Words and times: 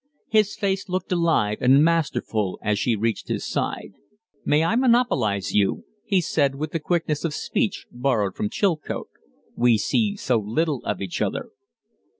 His 0.29 0.55
face 0.55 0.89
looked 0.89 1.11
alive 1.11 1.59
and 1.61 1.83
masterful 1.83 2.57
as 2.63 2.79
she 2.79 2.95
reached 2.95 3.27
his 3.27 3.45
side. 3.45 3.93
"May 4.43 4.63
I 4.63 4.75
monopolize 4.75 5.53
you?" 5.53 5.85
he 6.03 6.21
said, 6.21 6.55
with 6.55 6.71
the 6.71 6.79
quickness 6.79 7.23
of 7.23 7.35
speech 7.35 7.85
borrowed 7.91 8.35
from 8.35 8.49
Chilcote. 8.49 9.09
"We 9.55 9.77
see 9.77 10.15
so 10.15 10.39
little 10.39 10.83
of 10.85 11.03
each 11.03 11.21
other." 11.21 11.49